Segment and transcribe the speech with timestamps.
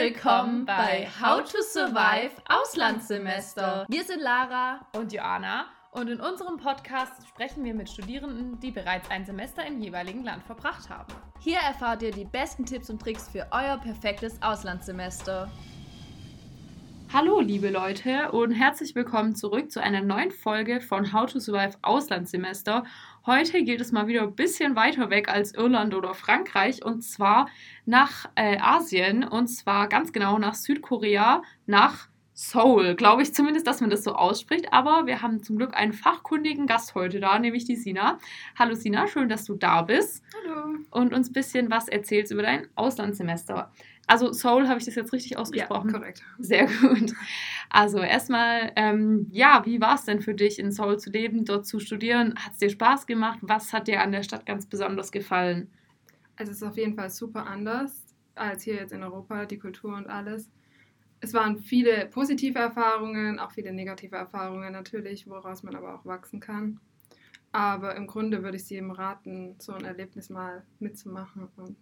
[0.00, 3.84] willkommen bei How to Survive Auslandssemester.
[3.86, 9.10] Wir sind Lara und Joanna und in unserem Podcast sprechen wir mit Studierenden, die bereits
[9.10, 11.12] ein Semester im jeweiligen Land verbracht haben.
[11.40, 15.50] Hier erfahrt ihr die besten Tipps und Tricks für euer perfektes Auslandssemester.
[17.12, 21.76] Hallo liebe Leute und herzlich willkommen zurück zu einer neuen Folge von How to Survive
[21.82, 22.84] Auslandssemester.
[23.26, 27.48] Heute geht es mal wieder ein bisschen weiter weg als Irland oder Frankreich und zwar
[27.84, 32.08] nach äh, Asien und zwar ganz genau nach Südkorea, nach
[32.42, 32.94] Seoul.
[32.94, 34.72] Glaube ich zumindest, dass man das so ausspricht.
[34.72, 38.18] Aber wir haben zum Glück einen fachkundigen Gast heute da, nämlich die Sina.
[38.58, 40.24] Hallo Sina, schön, dass du da bist.
[40.34, 40.78] Hallo.
[40.90, 43.70] Und uns ein bisschen was erzählst über dein Auslandssemester.
[44.06, 45.90] Also Seoul, habe ich das jetzt richtig ausgesprochen?
[45.90, 46.24] Ja, korrekt.
[46.38, 47.12] Sehr gut.
[47.68, 51.66] Also erstmal, ähm, ja, wie war es denn für dich, in Seoul zu leben, dort
[51.66, 52.34] zu studieren?
[52.36, 53.38] Hat es dir Spaß gemacht?
[53.42, 55.70] Was hat dir an der Stadt ganz besonders gefallen?
[56.36, 59.94] Also es ist auf jeden Fall super anders als hier jetzt in Europa, die Kultur
[59.94, 60.50] und alles.
[61.20, 66.40] Es waren viele positive Erfahrungen, auch viele negative Erfahrungen natürlich, woraus man aber auch wachsen
[66.40, 66.80] kann.
[67.52, 71.76] Aber im Grunde würde ich sie jedem raten, so ein Erlebnis mal mitzumachen und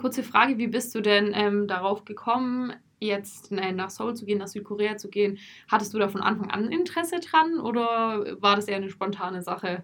[0.00, 4.38] Kurze Frage, wie bist du denn ähm, darauf gekommen, jetzt äh, nach Seoul zu gehen,
[4.38, 5.36] nach Südkorea zu gehen?
[5.68, 9.82] Hattest du da von Anfang an Interesse dran oder war das eher eine spontane Sache?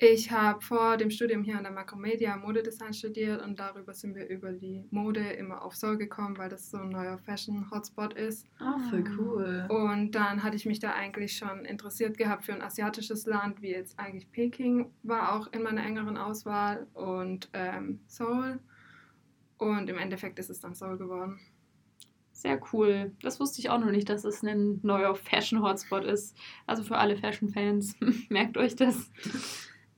[0.00, 4.28] Ich habe vor dem Studium hier an der Macromedia Modedesign studiert und darüber sind wir
[4.28, 8.46] über die Mode immer auf Seoul gekommen, weil das so ein neuer Fashion-Hotspot ist.
[8.60, 9.66] Ah, voll cool.
[9.68, 13.70] Und dann hatte ich mich da eigentlich schon interessiert gehabt für ein asiatisches Land, wie
[13.70, 18.60] jetzt eigentlich Peking war auch in meiner engeren Auswahl und ähm, Seoul.
[19.56, 21.40] Und im Endeffekt ist es dann Seoul geworden.
[22.30, 23.16] Sehr cool.
[23.20, 26.36] Das wusste ich auch noch nicht, dass es ein neuer Fashion-Hotspot ist.
[26.68, 27.96] Also für alle Fashion-Fans,
[28.28, 29.10] merkt euch das.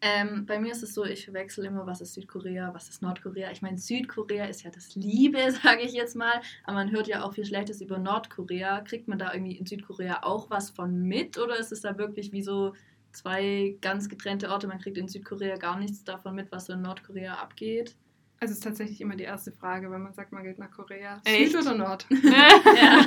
[0.02, 3.50] Ähm, bei mir ist es so, ich verwechsel immer, was ist Südkorea, was ist Nordkorea.
[3.50, 6.40] Ich meine, Südkorea ist ja das Liebe, sage ich jetzt mal.
[6.64, 8.80] Aber man hört ja auch viel Schlechtes über Nordkorea.
[8.80, 11.38] Kriegt man da irgendwie in Südkorea auch was von mit?
[11.38, 12.74] Oder ist es da wirklich wie so
[13.12, 14.68] zwei ganz getrennte Orte?
[14.68, 17.94] Man kriegt in Südkorea gar nichts davon mit, was so in Nordkorea abgeht.
[18.42, 21.20] Also es ist tatsächlich immer die erste Frage, wenn man sagt, man geht nach Korea.
[21.26, 21.52] Echt?
[21.52, 22.06] Süd oder Nord?
[22.10, 23.04] ja.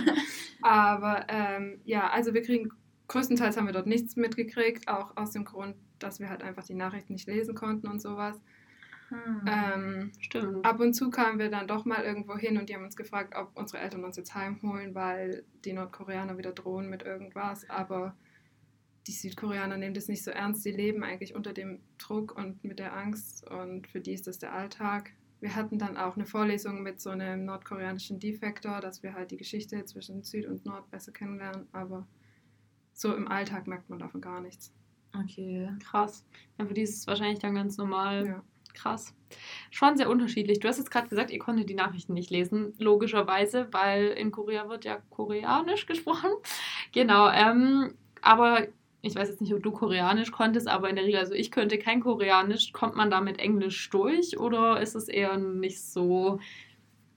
[0.62, 2.70] Aber ähm, ja, also wir kriegen,
[3.08, 6.74] größtenteils haben wir dort nichts mitgekriegt, auch aus dem Grund, dass wir halt einfach die
[6.74, 8.40] Nachrichten nicht lesen konnten und sowas.
[9.10, 9.42] Hm.
[9.48, 10.66] Ähm, Stimmt.
[10.66, 13.36] ab und zu kamen wir dann doch mal irgendwo hin und die haben uns gefragt,
[13.36, 17.70] ob unsere Eltern uns jetzt heimholen, weil die Nordkoreaner wieder drohen mit irgendwas.
[17.70, 18.16] Aber
[19.08, 20.64] die Südkoreaner nehmen das nicht so ernst.
[20.64, 24.40] Sie leben eigentlich unter dem Druck und mit der Angst und für die ist das
[24.40, 25.12] der Alltag.
[25.42, 29.38] Wir hatten dann auch eine Vorlesung mit so einem nordkoreanischen Defektor, dass wir halt die
[29.38, 32.08] Geschichte zwischen Süd und Nord besser kennenlernen, aber
[33.04, 34.74] so im Alltag merkt man davon gar nichts.
[35.14, 35.70] Okay.
[35.84, 36.26] Krass.
[36.58, 38.26] Ja, für die ist es wahrscheinlich dann ganz normal.
[38.26, 38.44] Ja.
[38.74, 39.14] Krass.
[39.70, 40.60] Schon sehr unterschiedlich.
[40.60, 44.68] Du hast jetzt gerade gesagt, ihr konntet die Nachrichten nicht lesen, logischerweise, weil in Korea
[44.68, 46.32] wird ja Koreanisch gesprochen.
[46.92, 47.28] Genau.
[47.28, 48.68] Ähm, aber
[49.02, 51.80] ich weiß jetzt nicht, ob du Koreanisch konntest, aber in der Regel, also ich könnte
[51.80, 52.72] kein Koreanisch.
[52.72, 56.40] Kommt man da mit Englisch durch oder ist es eher nicht so?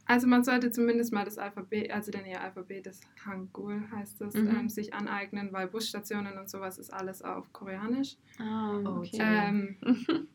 [0.07, 4.35] Also man sollte zumindest mal das Alphabet, also denn ihr Alphabet, das Hangul heißt es,
[4.35, 4.49] Mhm.
[4.49, 8.17] ähm, sich aneignen, weil Busstationen und sowas ist alles auf Koreanisch.
[8.39, 9.19] Ah, okay.
[9.19, 9.77] Ähm,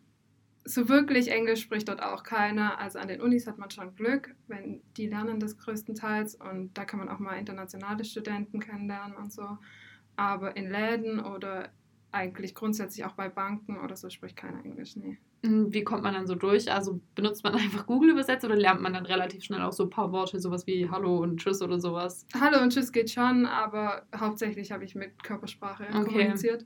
[0.66, 2.80] so wirklich Englisch spricht dort auch keiner.
[2.80, 6.84] Also an den Unis hat man schon Glück, wenn die lernen das größtenteils und da
[6.86, 9.58] kann man auch mal internationale Studenten kennenlernen und so.
[10.18, 11.70] Aber in Läden oder
[12.12, 15.18] eigentlich grundsätzlich auch bei Banken oder so spricht keiner Englisch, nee.
[15.44, 16.72] Wie kommt man dann so durch?
[16.72, 20.12] Also benutzt man einfach Google-Übersetzer oder lernt man dann relativ schnell auch so ein paar
[20.12, 22.28] Worte, sowas wie Hallo und Tschüss oder sowas?
[22.40, 26.04] Hallo und Tschüss geht schon, aber hauptsächlich habe ich mit Körpersprache Okay.
[26.04, 26.66] kommuniziert.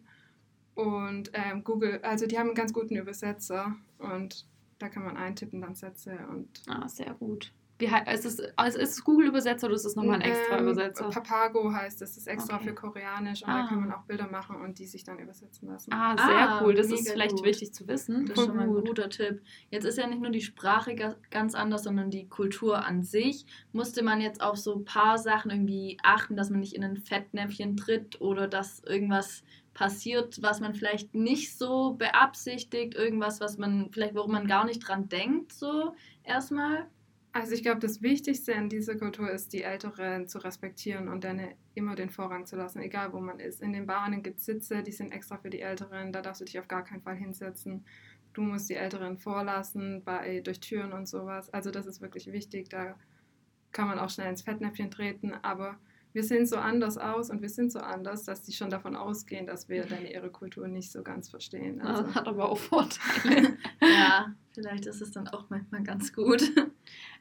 [0.74, 4.46] Und ähm, Google, also die haben einen ganz guten Übersetzer und
[4.78, 7.54] da kann man eintippen dann Sätze und Ah, sehr gut.
[7.78, 10.64] Wie hei- ist es, also ist es Google-Übersetzer oder ist es nochmal ein extra Ähm,
[10.64, 11.10] Übersetzer?
[11.10, 12.70] Papago heißt es, das ist extra Okay.
[12.70, 13.64] für Koreanisch und Ah.
[13.64, 15.92] da kann man auch Bilder machen und die sich dann übersetzen lassen.
[15.92, 16.74] Ah, sehr Ah, cool.
[16.74, 17.44] Das ist vielleicht gut.
[17.46, 18.26] wichtig zu wissen.
[18.28, 18.88] Das ist schon mal ein gut.
[18.88, 19.42] guter Tipp.
[19.72, 23.46] Jetzt ist ja nicht nur die Sprache ga- ganz anders, sondern die Kultur an sich.
[23.74, 26.96] Musste man jetzt auf so ein paar Sachen irgendwie achten, dass man nicht in ein
[26.98, 33.90] Fettnäpfchen tritt oder dass irgendwas passiert, was man vielleicht nicht so beabsichtigt, irgendwas, was man
[33.92, 36.88] vielleicht, worum man gar nicht dran denkt, so erstmal.
[37.36, 41.42] Also ich glaube, das Wichtigste in dieser Kultur ist, die Älteren zu respektieren und dann
[41.74, 43.62] immer den Vorrang zu lassen, egal wo man ist.
[43.62, 46.46] In den Bahnen gibt es Sitze, die sind extra für die Älteren, da darfst du
[46.46, 47.84] dich auf gar keinen Fall hinsetzen.
[48.32, 51.54] Du musst die Älteren vorlassen, bei, durch Türen und sowas.
[51.54, 52.96] Also das ist wirklich wichtig, da
[53.74, 55.78] kann man auch schnell ins Fettnäpfchen treten, aber
[56.14, 59.46] wir sehen so anders aus und wir sind so anders, dass die schon davon ausgehen,
[59.46, 61.82] dass wir dann ihre Kultur nicht so ganz verstehen.
[61.82, 63.58] Also, Ah, Hat aber auch Vorteile.
[63.82, 66.42] Ja, vielleicht ist es dann auch manchmal ganz gut.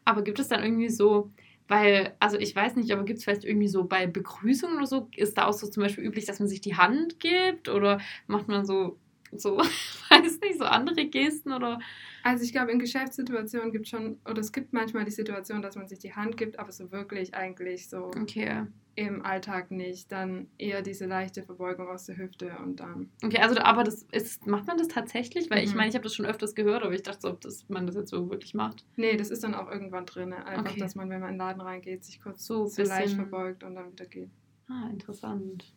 [0.05, 1.33] Aber gibt es dann irgendwie so
[1.69, 5.09] Weil, also ich weiß nicht, aber gibt es vielleicht irgendwie so bei Begrüßungen oder so,
[5.17, 8.49] ist da auch so zum Beispiel üblich, dass man sich die Hand gibt oder macht
[8.49, 8.99] man so,
[9.33, 9.57] so,
[10.11, 11.79] weiß nicht, so andere Gesten oder.
[12.23, 15.77] Also ich glaube, in Geschäftssituationen gibt es schon, oder es gibt manchmal die Situation, dass
[15.77, 18.67] man sich die Hand gibt, aber so wirklich eigentlich so Okay.
[18.97, 20.11] Im Alltag nicht.
[20.13, 23.11] Dann eher diese leichte Verbeugung aus der Hüfte und dann.
[23.25, 25.51] Okay, also aber das ist, macht man das tatsächlich?
[25.51, 25.77] Weil ich Mhm.
[25.77, 27.97] meine, ich habe das schon öfters gehört, aber ich dachte so, ob das, man das
[27.97, 28.85] jetzt so wirklich macht.
[28.97, 30.33] Nee, das ist dann auch irgendwann drin.
[30.33, 30.81] Einfach, Okay.
[30.81, 33.75] dass man, wenn man in den Laden reingeht, sich kurz So so, leicht verbeugt und
[33.75, 34.31] dann wieder geht.
[34.69, 35.75] Ah, interessant.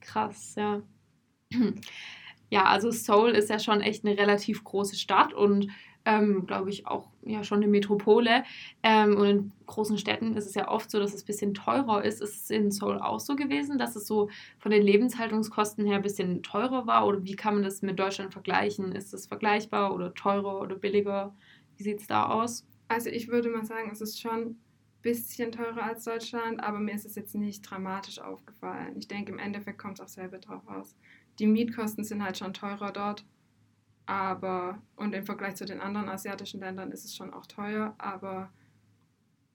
[0.00, 0.82] Krass, ja.
[2.50, 5.68] Ja, also Seoul ist ja schon echt eine relativ große Stadt und
[6.04, 8.44] ähm, glaube ich auch ja schon eine Metropole.
[8.82, 12.04] Ähm, und in großen Städten ist es ja oft so, dass es ein bisschen teurer
[12.04, 12.20] ist.
[12.20, 14.28] Ist es in Seoul auch so gewesen, dass es so
[14.58, 17.06] von den Lebenshaltungskosten her ein bisschen teurer war?
[17.06, 18.92] Oder wie kann man das mit Deutschland vergleichen?
[18.92, 21.34] Ist es vergleichbar oder teurer oder billiger?
[21.76, 22.66] Wie sieht es da aus?
[22.88, 24.58] Also ich würde mal sagen, es ist schon ein
[25.02, 28.94] bisschen teurer als Deutschland, aber mir ist es jetzt nicht dramatisch aufgefallen.
[28.98, 30.94] Ich denke, im Endeffekt kommt es auch selber drauf aus.
[31.38, 33.24] Die Mietkosten sind halt schon teurer dort,
[34.06, 38.50] aber und im Vergleich zu den anderen asiatischen Ländern ist es schon auch teuer, aber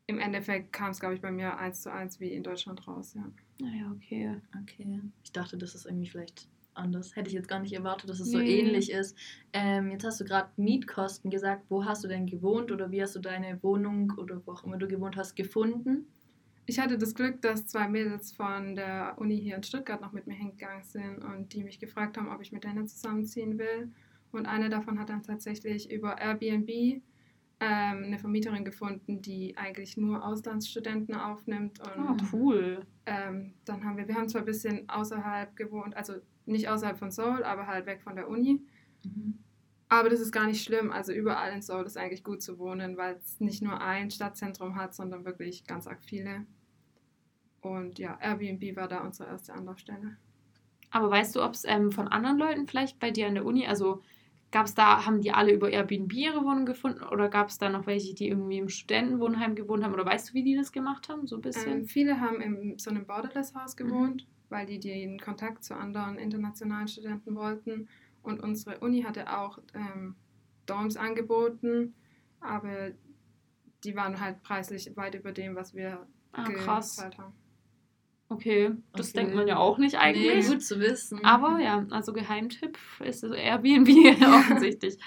[0.08, 3.14] im Endeffekt kam es, glaube ich, bei mir eins zu eins wie in Deutschland raus,
[3.14, 3.30] ja.
[3.60, 4.38] Naja, okay.
[4.64, 5.02] Okay.
[5.24, 7.16] Ich dachte, das ist irgendwie vielleicht anders.
[7.16, 8.60] Hätte ich jetzt gar nicht erwartet, dass es so Nee.
[8.62, 9.16] ähnlich ist.
[9.54, 11.66] Ähm, jetzt hast du gerade Mietkosten gesagt.
[11.70, 14.78] Wo hast du denn gewohnt oder wie hast du deine Wohnung oder wo auch immer
[14.78, 16.08] du gewohnt hast gefunden?
[16.66, 20.28] Ich hatte das Glück, dass zwei Mädels von der Uni hier in Stuttgart noch mit
[20.28, 23.92] mir hingegangen sind und die mich gefragt haben, ob ich mit denen zusammenziehen will.
[24.32, 27.02] Und eine davon hat dann tatsächlich über Airbnb ähm,
[27.60, 31.80] eine Vermieterin gefunden, die eigentlich nur Auslandsstudenten aufnimmt.
[31.80, 32.86] Und Ah, cool.
[33.06, 36.14] ähm, dann haben wir, wir haben zwar ein bisschen außerhalb gewohnt, also
[36.46, 38.62] nicht außerhalb von Seoul, aber halt weg von der Uni.
[39.04, 39.40] Mhm.
[39.90, 40.92] Aber das ist gar nicht schlimm.
[40.92, 44.76] Also überall in Seoul ist eigentlich gut zu wohnen, weil es nicht nur ein Stadtzentrum
[44.76, 46.46] hat, sondern wirklich ganz arg viele.
[47.62, 50.16] Und ja, Airbnb war da unsere erste Anlaufstelle.
[50.92, 53.68] Aber weißt du, ob es ähm, von anderen Leuten vielleicht bei dir an der Uni,
[53.68, 54.02] also
[54.52, 57.70] gab es da, haben die alle über Airbnb ihre Wohnung gefunden oder gab es da
[57.70, 61.10] noch welche, die irgendwie im Studentenwohnheim gewohnt haben oder weißt du, wie die das gemacht
[61.10, 61.28] haben?
[61.28, 61.80] So ein bisschen?
[61.80, 66.88] Ähm, viele haben in so einem Borderless-Haus gewohnt, weil die den Kontakt zu anderen internationalen
[66.88, 67.88] Studenten wollten.
[68.24, 70.16] Und unsere Uni hatte auch ähm,
[70.66, 71.94] Dorms angeboten,
[72.40, 72.92] aber
[73.84, 77.02] die waren halt preislich weit über dem, was wir ah, krass.
[77.18, 77.34] haben.
[78.30, 79.22] Okay, das Okay.
[79.22, 80.46] denkt man ja auch nicht eigentlich.
[80.48, 81.26] Nee, gut zu wissen.
[81.26, 83.90] Aber ja, also Geheimtipp ist so Airbnb
[84.28, 84.98] offensichtlich.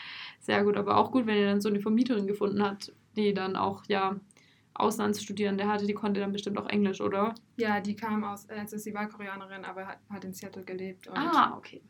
[0.40, 3.54] Sehr gut, aber auch gut, wenn ihr dann so eine Vermieterin gefunden habt, die dann
[3.54, 4.16] auch ja
[4.74, 7.34] Auslandsstudierende hatte, die konnte dann bestimmt auch Englisch, oder?
[7.56, 11.16] Ja, die kam aus, also sie war Koreanerin, aber hat, hat in Seattle gelebt und
[11.16, 11.80] Ah, okay.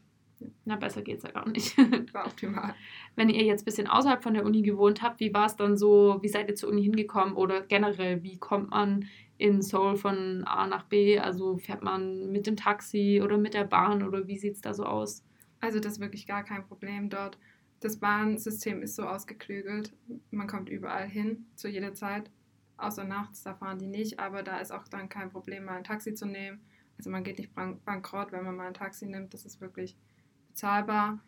[0.65, 1.77] Na, besser geht's ja gar nicht.
[2.15, 2.75] war optimal.
[3.17, 5.77] Wenn ihr jetzt ein bisschen außerhalb von der Uni gewohnt habt, wie war es dann
[5.77, 9.07] so, wie seid ihr zur Uni hingekommen oder generell, wie kommt man
[9.39, 11.19] in Seoul von A nach B?
[11.19, 14.75] Also fährt man mit dem Taxi oder mit der Bahn oder wie sieht es da
[14.75, 15.25] so aus?
[15.61, 17.39] Also das ist wirklich gar kein Problem dort.
[17.81, 19.93] Das Bahnsystem ist so ausgeklügelt,
[20.31, 22.31] man kommt überall hin, zu jeder Zeit,
[22.77, 25.85] außer nachts, da fahren die nicht, aber da ist auch dann kein Problem, mal ein
[25.85, 26.61] Taxi zu nehmen.
[26.97, 29.97] Also man geht nicht bank bankrott, wenn man mal ein Taxi nimmt, das ist wirklich
[30.53, 31.19] bezahlbar.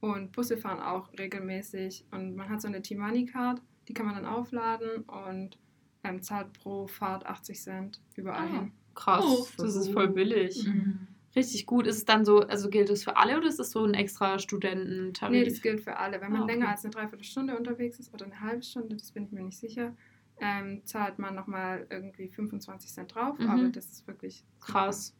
[0.00, 4.26] Und Busse fahren auch regelmäßig und man hat so eine T-Money-Card, die kann man dann
[4.26, 5.58] aufladen und
[6.04, 8.52] ähm, zahlt pro Fahrt 80 Cent überall Ah.
[8.60, 8.72] hin.
[8.94, 10.66] Krass, Oh, das ist voll billig.
[10.66, 11.08] Mhm.
[11.34, 11.86] Richtig gut.
[11.86, 14.38] Ist es dann so, also gilt es für alle oder ist es so ein extra
[14.38, 15.32] Studententarif?
[15.38, 16.20] Nee, das gilt für alle.
[16.20, 16.52] Wenn man Ah, okay.
[16.54, 19.58] länger als eine Dreiviertelstunde unterwegs ist oder eine halbe Stunde, das bin ich mir nicht
[19.58, 19.94] sicher,
[20.40, 23.38] ähm, zahlt man nochmal irgendwie 25 Cent drauf.
[23.38, 23.50] Mhm.
[23.50, 24.72] Aber das ist wirklich super.
[24.72, 25.14] Krass.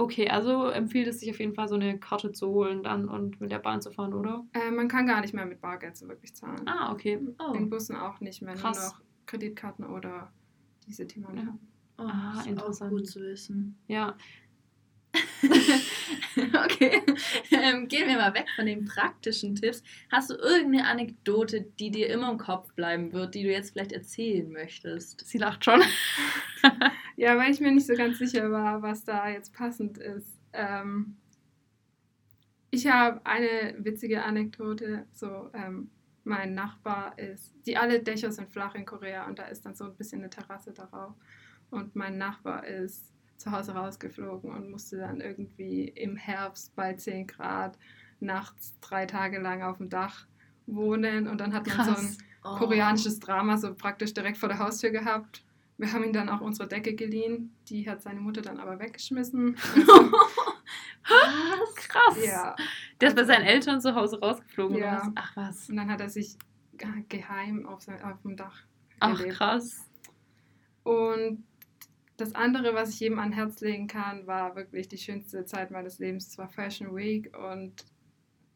[0.00, 3.38] Okay, also empfiehlt es sich auf jeden Fall, so eine Karte zu holen dann und
[3.40, 4.46] mit der Bahn zu fahren, oder?
[4.54, 6.66] Äh, man kann gar nicht mehr mit Bargeld so wirklich zahlen.
[6.66, 7.18] Ah, okay.
[7.38, 7.52] Oh.
[7.52, 8.78] In Bussen auch nicht mehr, Krass.
[8.78, 10.32] nur noch Kreditkarten oder
[10.86, 11.36] diese Themen.
[11.36, 11.58] Ja.
[11.98, 12.90] Oh, Ah, ist auch interessant.
[12.92, 13.76] gut zu wissen.
[13.88, 14.16] Ja.
[16.64, 17.02] okay,
[17.50, 19.82] ähm, gehen wir mal weg von den praktischen Tipps.
[20.10, 23.92] Hast du irgendeine Anekdote, die dir immer im Kopf bleiben wird, die du jetzt vielleicht
[23.92, 25.26] erzählen möchtest?
[25.26, 25.82] Sie lacht schon.
[27.20, 30.40] Ja, weil ich mir nicht so ganz sicher war, was da jetzt passend ist.
[30.54, 31.18] Ähm,
[32.70, 35.04] ich habe eine witzige Anekdote.
[35.12, 35.90] So, ähm,
[36.24, 39.84] mein Nachbar ist, die alle Dächer sind flach in Korea und da ist dann so
[39.84, 41.14] ein bisschen eine Terrasse darauf.
[41.70, 47.26] Und mein Nachbar ist zu Hause rausgeflogen und musste dann irgendwie im Herbst bei 10
[47.26, 47.78] Grad
[48.20, 50.26] nachts drei Tage lang auf dem Dach
[50.66, 52.18] wohnen und dann hat man so ein Krass.
[52.44, 52.56] Oh.
[52.56, 55.44] koreanisches Drama so praktisch direkt vor der Haustür gehabt.
[55.78, 57.54] Wir haben ihm dann auch unsere Decke geliehen.
[57.68, 59.56] Die hat seine Mutter dann aber weggeschmissen.
[59.74, 60.12] Also,
[61.08, 61.74] Was?
[61.76, 62.24] Krass.
[62.24, 62.54] ja.
[63.00, 64.76] Der ist bei seinen Eltern zu Hause rausgeflogen.
[64.76, 64.98] Ja.
[64.98, 65.12] Oder was?
[65.16, 65.68] Ach was.
[65.70, 66.36] Und dann hat er sich
[66.76, 68.58] ge- geheim auf, sein, auf dem Dach
[69.00, 69.36] Ach gelebt.
[69.36, 69.86] krass.
[70.82, 71.44] Und
[72.20, 75.98] das andere, was ich jedem an Herz legen kann, war wirklich die schönste Zeit meines
[75.98, 76.28] Lebens.
[76.28, 77.84] Es war Fashion Week und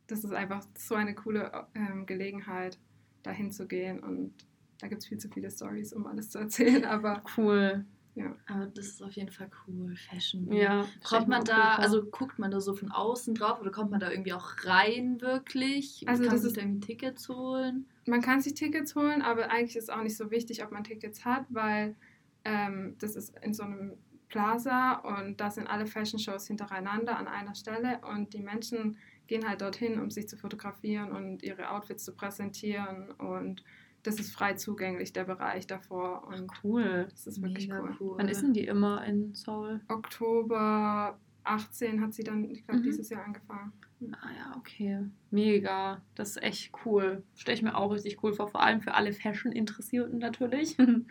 [0.06, 2.78] das ist einfach so eine coole ähm, Gelegenheit,
[3.22, 4.00] dahin zu gehen.
[4.00, 4.34] Und
[4.80, 6.84] da gibt es viel zu viele Stories, um alles zu erzählen.
[6.96, 7.84] Aber Cool.
[8.14, 8.36] ja.
[8.46, 9.96] Aber das ist auf jeden Fall cool.
[9.96, 10.62] Fashion Week.
[10.62, 10.84] Ja.
[11.02, 14.00] Kommt man da, cool also guckt man da so von außen drauf oder kommt man
[14.00, 16.04] da irgendwie auch rein wirklich?
[16.06, 17.86] Also Kann man sich ist- da irgendwie Tickets holen?
[18.06, 20.84] Man kann sich Tickets holen, aber eigentlich ist es auch nicht so wichtig, ob man
[20.84, 21.96] Tickets hat, weil
[22.44, 23.92] ähm, das ist in so einem
[24.28, 28.96] Plaza und da sind alle Fashion Shows hintereinander an einer Stelle und die Menschen
[29.26, 33.62] gehen halt dorthin, um sich zu fotografieren und ihre Outfits zu präsentieren und
[34.02, 37.06] das ist frei zugänglich, der Bereich davor und Cool.
[37.10, 37.96] das ist wirklich cool.
[38.00, 38.14] cool.
[38.18, 39.80] Wann ist denn die immer in Seoul?
[39.88, 42.84] Oktober 18 hat sie dann, ich glaube, Mhm.
[42.84, 43.72] dieses Jahr angefangen.
[44.12, 45.00] Ah ja, okay.
[45.30, 46.02] Mega.
[46.14, 47.22] Das ist echt cool.
[47.34, 48.48] Stelle ich mir auch richtig cool vor.
[48.48, 50.76] Vor allem für alle Fashion-Interessierten natürlich.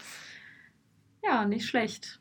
[1.23, 2.19] ja, nicht schlecht.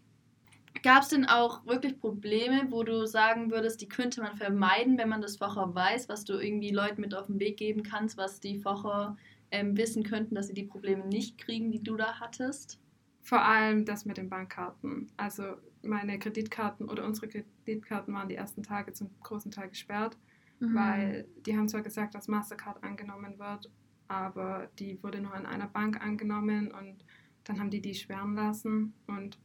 [0.83, 5.09] Gab es denn auch wirklich Probleme, wo du sagen würdest, die könnte man vermeiden, wenn
[5.09, 8.41] man das vorher weiß, was du irgendwie Leuten mit auf den Weg geben kannst, was
[8.41, 9.17] die vorher
[9.51, 12.81] ähm, wissen könnten, dass sie die Probleme nicht kriegen, die du da hattest?
[13.21, 15.13] Vor allem das mit den Bankkarten.
[15.17, 15.45] Also
[15.83, 20.17] meine Kreditkarten oder unsere Kreditkarten waren die ersten Tage zum großen Teil gesperrt,
[20.59, 20.75] Mhm.
[20.75, 23.71] weil die haben zwar gesagt, dass Mastercard angenommen wird,
[24.09, 27.05] aber die wurde nur an einer Bank angenommen und
[27.45, 29.39] dann haben die die sperren lassen und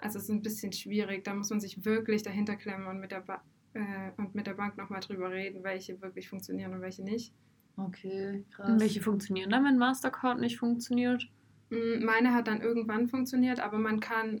[0.00, 1.24] also es ist ein bisschen schwierig.
[1.24, 3.42] Da muss man sich wirklich dahinter klemmen und mit der, ba
[3.74, 7.32] äh, und mit der Bank nochmal drüber reden, welche wirklich funktionieren und welche nicht.
[7.76, 8.68] Okay, krass.
[8.70, 11.28] Und welche funktionieren dann, wenn Mastercard nicht funktioniert?
[11.70, 14.40] Mm, Meine hat dann irgendwann funktioniert, aber man kann,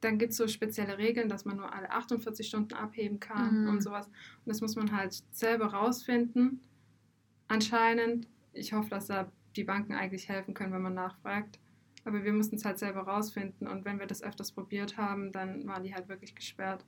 [0.00, 3.68] dann gibt es so spezielle Regeln, dass man nur alle 48 Stunden abheben kann Mhm.
[3.68, 4.06] und sowas.
[4.06, 6.60] Und das muss man halt selber rausfinden.
[7.48, 11.58] Anscheinend, ich hoffe, dass da die Banken eigentlich helfen können, wenn man nachfragt.
[12.04, 15.66] Aber wir mussten es halt selber rausfinden und wenn wir das öfters probiert haben, dann
[15.66, 16.84] waren die halt wirklich gesperrt.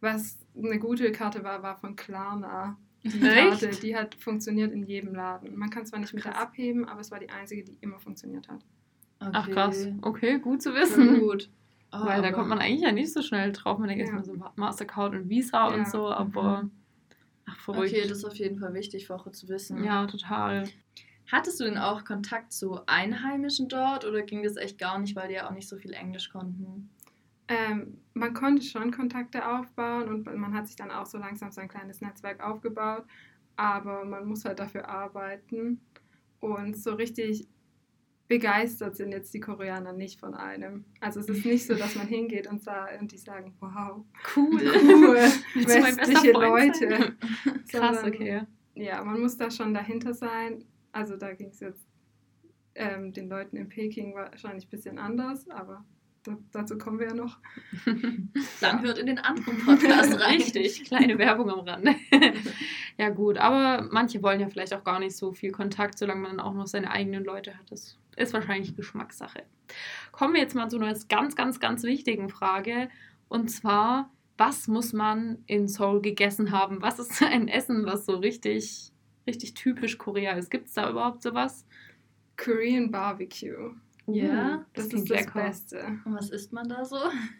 [0.00, 2.78] Was eine gute Karte war, war von Klarna.
[3.02, 3.60] Die Echt?
[3.60, 5.56] Karte, die hat funktioniert in jedem Laden.
[5.56, 6.42] Man kann zwar nicht mit der Krass.
[6.42, 8.64] abheben, aber es war die einzige, die immer funktioniert hat.
[9.20, 9.30] Okay.
[9.34, 9.88] Ach krass.
[10.02, 11.20] Okay, gut zu wissen.
[11.20, 11.50] gut.
[11.92, 13.78] Oh, Weil da kommt man eigentlich ja nicht so schnell drauf.
[13.78, 14.14] Man denkt Ja.
[14.16, 15.74] erstmal so Mastercard und Visa Ja.
[15.74, 16.68] und so, aber
[17.46, 17.88] ach, verrückt.
[17.92, 19.84] Okay, das ist auf jeden Fall wichtig, vorher zu wissen.
[19.84, 20.64] ja, total.
[21.30, 25.28] Hattest du denn auch Kontakt zu Einheimischen dort oder ging das echt gar nicht, weil
[25.28, 26.90] die ja auch nicht so viel Englisch konnten?
[27.48, 31.60] Ähm, man konnte schon Kontakte aufbauen und man hat sich dann auch so langsam so
[31.60, 33.04] ein kleines Netzwerk aufgebaut,
[33.56, 35.80] aber man muss halt dafür arbeiten
[36.40, 37.46] und so richtig
[38.28, 40.84] begeistert sind jetzt die Koreaner nicht von einem.
[41.00, 42.62] Also es ist nicht so, dass man hingeht und,
[43.00, 44.04] und die sagen, wow,
[44.36, 44.62] Cool.
[44.62, 45.16] cool,
[45.66, 46.34] westliche sein?
[46.34, 47.16] Leute.
[47.68, 48.42] Krass, okay.
[48.76, 50.64] Ja, man muss da schon dahinter sein.
[50.92, 51.86] Also da ging es jetzt
[52.74, 55.84] ähm, den Leuten in Peking wahrscheinlich ein bisschen anders, aber
[56.22, 57.38] da, dazu kommen wir ja noch.
[58.60, 60.36] Dann hört in den anderen Podcast rein.
[60.36, 61.94] Richtig, kleine Werbung am Rande.
[62.98, 66.40] ja, gut, aber manche wollen ja vielleicht auch gar nicht so viel Kontakt, solange man
[66.40, 67.70] auch noch seine eigenen Leute hat.
[67.70, 69.44] Das ist wahrscheinlich Geschmackssache.
[70.12, 72.88] Kommen wir jetzt mal zu einer ganz, ganz, ganz wichtigen Frage.
[73.28, 76.82] Und zwar, was muss man in Seoul gegessen haben?
[76.82, 78.89] Was ist ein Essen, was so richtig,
[79.26, 80.50] richtig typisch Korea ist?
[80.50, 81.64] Gibt es da überhaupt sowas?
[82.36, 83.72] Korean Barbecue.
[84.06, 85.42] Ja, Uh, Das, klingt ist das lecker.
[85.42, 85.98] Beste.
[86.04, 86.96] Und was isst man da so?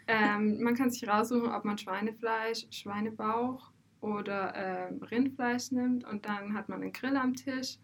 [0.07, 6.53] Ähm, man kann sich raussuchen, ob man Schweinefleisch, Schweinebauch oder ähm, Rindfleisch nimmt und dann
[6.53, 7.77] hat man einen Grill am Tisch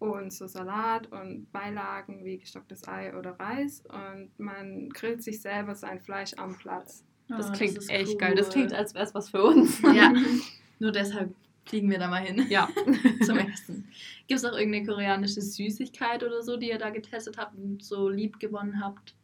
[0.00, 5.74] und so Salat und Beilagen wie gestocktes Ei oder Reis und man grillt sich selber
[5.74, 7.04] sein Fleisch am Platz.
[7.28, 8.18] Das Ah, klingt ist echt cool.
[8.18, 8.34] geil.
[8.34, 9.80] Das klingt, als wäre es was für uns.
[9.94, 10.12] Ja,
[10.80, 11.32] nur deshalb
[11.64, 12.68] fliegen wir da mal hin Ja.
[13.24, 13.88] zum Essen.
[14.26, 18.08] Gibt es auch irgendeine koreanische Süßigkeit oder so, die ihr da getestet habt und so
[18.08, 19.14] lieb gewonnen habt?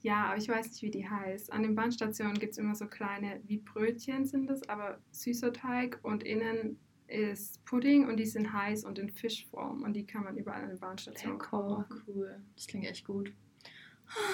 [0.00, 1.52] Ja, aber ich weiß nicht, wie die heißt.
[1.52, 5.98] An den Bahnstationen gibt es immer so kleine, wie Brötchen sind es, aber süßer Teig
[6.02, 10.36] und innen ist Pudding und die sind heiß und in Fischform und die kann man
[10.36, 11.40] überall an den Bahnstationen.
[11.52, 12.40] Oh, cool.
[12.54, 13.32] Das klingt echt gut.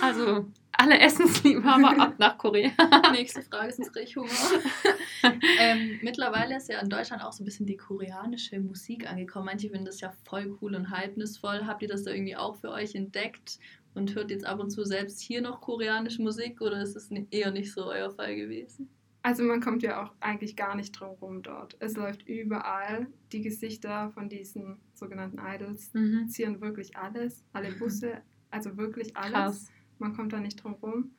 [0.00, 2.70] Also, alle Essensliebhaber ab nach Korea.
[3.12, 4.28] Nächste Frage, sonst kriege ich Hunger.
[5.60, 9.46] ähm, mittlerweile ist ja in Deutschland auch so ein bisschen die koreanische Musik angekommen.
[9.46, 11.66] Manche finden das ja voll cool und hypenessvoll.
[11.66, 13.58] Habt ihr das da irgendwie auch für euch entdeckt
[13.94, 17.50] und hört jetzt ab und zu selbst hier noch koreanische Musik oder ist es eher
[17.52, 18.88] nicht so euer Fall gewesen?
[19.22, 21.76] Also man kommt ja auch eigentlich gar nicht drum rum dort.
[21.78, 23.06] Es läuft überall.
[23.32, 26.28] Die Gesichter von diesen sogenannten Idols Mhm.
[26.28, 28.18] zieren wirklich alles, alle Busse,
[28.54, 29.32] also wirklich alles.
[29.32, 29.72] Krass.
[29.98, 31.10] Man kommt da nicht drum rum.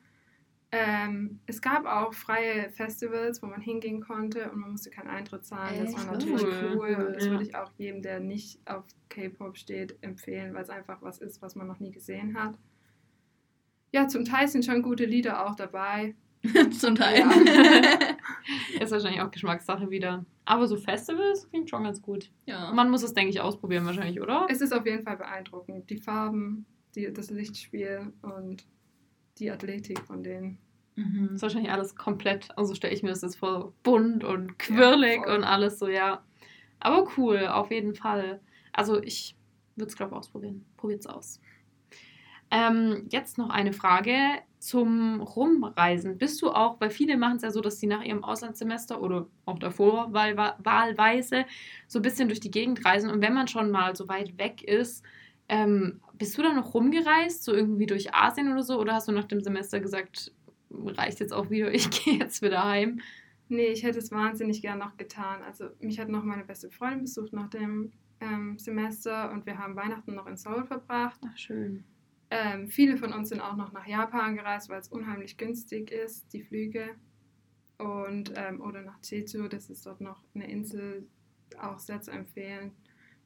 [0.72, 5.44] Ähm, es gab auch freie Festivals, wo man hingehen konnte und man musste keinen Eintritt
[5.44, 5.78] zahlen.
[5.84, 6.10] Das war Echt?
[6.12, 6.72] natürlich Cool.
[6.76, 7.06] cool.
[7.06, 7.30] Und das Ja.
[7.30, 11.40] würde ich auch jedem, der nicht auf K-Pop steht, empfehlen, weil es einfach was ist,
[11.40, 12.58] was man noch nie gesehen hat.
[13.92, 16.16] Ja, zum Teil sind schon gute Lieder auch dabei.
[16.70, 17.20] Zum Teil.
[17.20, 17.30] Ja.
[18.80, 20.24] Ist wahrscheinlich auch Geschmackssache wieder.
[20.44, 22.30] Aber so Festivals klingt schon ganz gut.
[22.44, 22.72] ja.
[22.72, 24.46] Man muss es, denke ich, ausprobieren wahrscheinlich, oder?
[24.50, 25.88] Es ist auf jeden Fall beeindruckend.
[25.90, 26.66] Die Farben,
[26.96, 28.66] die, das Lichtspiel und
[29.38, 30.58] die Athletik von denen.
[30.96, 31.34] Mhm.
[31.34, 35.36] ist wahrscheinlich alles komplett, also stelle ich mir das jetzt vor, bunt und quirlig voll.
[35.36, 36.24] und alles so, ja.
[36.80, 38.40] Aber cool, auf jeden Fall.
[38.72, 39.36] Also ich
[39.76, 40.64] würde es, glaube ich, ausprobieren.
[40.76, 41.40] Probiert's aus.
[42.50, 44.14] Ähm, jetzt noch eine Frage
[44.58, 46.16] zum Rumreisen.
[46.16, 49.26] Bist du auch, weil viele machen es ja so, dass sie nach ihrem Auslandssemester oder
[49.44, 51.44] auch davor wahl, wahlweise
[51.88, 54.62] so ein bisschen durch die Gegend reisen und wenn man schon mal so weit weg
[54.62, 55.04] ist,
[55.48, 59.12] ähm, bist du da noch rumgereist, so irgendwie durch Asien oder so, oder hast du
[59.12, 60.32] nach dem Semester gesagt,
[60.70, 63.00] reicht jetzt auch wieder, ich gehe jetzt wieder heim?
[63.48, 65.42] Nee, ich hätte es wahnsinnig gern noch getan.
[65.42, 69.76] Also mich hat noch meine beste Freundin besucht nach dem ähm, Semester und wir haben
[69.76, 71.20] Weihnachten noch in Seoul verbracht.
[71.24, 71.84] Ach, schön.
[72.30, 76.32] Ähm, viele von uns sind auch noch nach Japan gereist, weil es unheimlich günstig ist,
[76.32, 76.96] die Flüge.
[77.78, 81.06] Und, ähm, oder nach Jeju, das ist dort noch eine Insel,
[81.60, 82.72] auch sehr zu empfehlen.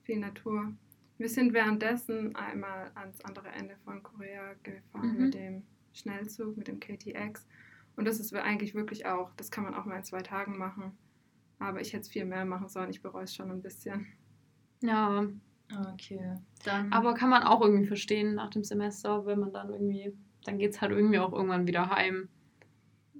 [0.03, 0.75] Viel Natur.
[1.21, 5.23] Wir sind währenddessen einmal ans andere Ende von Korea gefahren Mhm.
[5.25, 5.63] mit dem
[5.93, 7.47] Schnellzug, mit dem KTX.
[7.97, 10.97] Und das ist eigentlich wirklich auch, das kann man auch mal in zwei Tagen machen.
[11.59, 14.07] Aber ich hätte es viel mehr machen sollen, ich bereue es schon ein bisschen.
[14.81, 15.27] Ja,
[15.93, 16.37] Okay.
[16.65, 16.91] Dann.
[16.93, 20.13] aber kann man auch irgendwie verstehen nach dem Semester, wenn man dann irgendwie,
[20.45, 22.29] dann geht es halt irgendwie auch irgendwann wieder heim.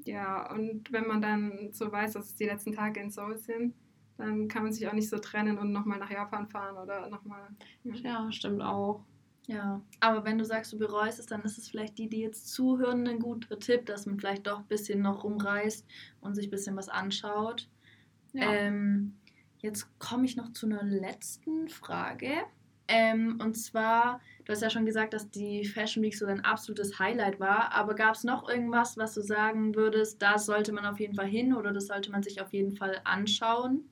[0.05, 3.75] Ja, und wenn man dann so weiß, dass es die letzten Tage in Seoul sind,
[4.21, 7.49] dann kann man sich auch nicht so trennen und nochmal nach Japan fahren oder nochmal.
[7.85, 7.95] Ja.
[7.95, 9.05] Ja, stimmt auch.
[9.47, 12.53] Ja, aber wenn du sagst, du bereust es, dann ist es vielleicht die, die jetzt
[12.53, 15.87] zuhören, ein guter Tipp, dass man vielleicht doch ein bisschen noch rumreist
[16.21, 17.69] und sich ein bisschen was anschaut.
[18.33, 18.53] Ja.
[18.53, 19.19] Ähm,
[19.59, 22.31] jetzt komme ich noch zu einer letzten Frage.
[22.87, 26.99] Ähm, und zwar, du hast ja schon gesagt, dass die Fashion Week so dein absolutes
[26.99, 30.99] Highlight war, aber gab es noch irgendwas, was du sagen würdest, da sollte man auf
[30.99, 33.89] jeden Fall hin oder das sollte man sich auf jeden Fall anschauen?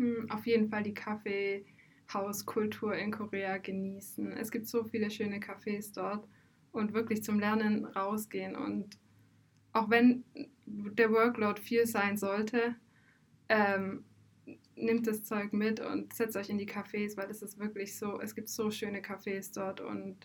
[0.00, 4.32] Hm, auf jeden Fall die Kaffeehauskultur in Korea genießen.
[4.32, 6.26] Es gibt so viele schöne Cafés dort
[6.72, 8.56] und wirklich zum Lernen rausgehen.
[8.56, 8.96] Und
[9.74, 10.24] auch wenn
[10.66, 12.76] der Workload viel sein sollte,
[13.50, 14.04] ähm,
[14.74, 18.18] nimmt das Zeug mit und setzt euch in die Cafés, weil es ist wirklich so,
[18.22, 20.16] es gibt so schöne Cafés dort und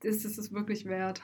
[0.00, 1.22] das ist es wirklich wert.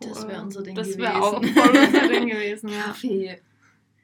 [0.00, 1.02] Das wäre unser Ding Das gewesen.
[1.02, 2.84] wäre auch voll unser Ding gewesen, ja.
[2.84, 3.42] Kaffee.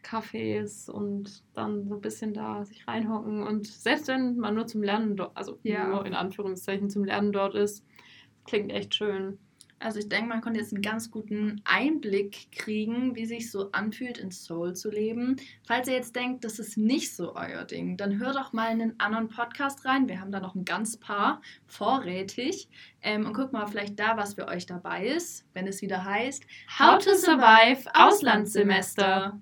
[0.07, 4.83] Cafés und dann so ein bisschen da sich reinhocken und selbst wenn man nur zum
[4.83, 5.89] Lernen dort, also Ja.
[5.89, 7.85] nur in Anführungszeichen zum Lernen dort ist,
[8.45, 9.39] klingt echt schön.
[9.79, 14.17] Also ich denke, man konnte jetzt einen ganz guten Einblick kriegen, wie sich so anfühlt,
[14.17, 15.37] in Seoul zu leben.
[15.67, 18.81] Falls ihr jetzt denkt, das ist nicht so euer Ding, dann hört doch mal in
[18.81, 20.09] einen anderen Podcast rein.
[20.09, 22.71] Wir haben da noch ein ganz paar vorrätig.
[23.03, 26.47] Ähm, und guckt mal vielleicht da, was für euch dabei ist, wenn es wieder heißt
[26.79, 29.39] How to survive Auslandssemester.